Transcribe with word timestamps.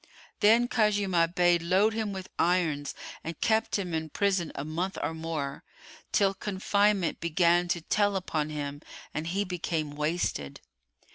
Then 0.39 0.67
Khuzaymah 0.67 1.35
bade 1.35 1.61
load 1.61 1.93
him 1.93 2.11
with 2.11 2.31
irons 2.39 2.95
and 3.23 3.39
kept 3.39 3.77
him 3.77 3.93
in 3.93 4.09
prison 4.09 4.51
a 4.55 4.65
month 4.65 4.97
or 4.99 5.13
more, 5.13 5.63
till 6.11 6.33
confinement 6.33 7.19
began 7.19 7.67
to 7.67 7.81
tell 7.81 8.15
upon 8.15 8.49
him 8.49 8.81
and 9.13 9.27
he 9.27 9.43
became 9.43 9.91
wasted. 9.95 10.59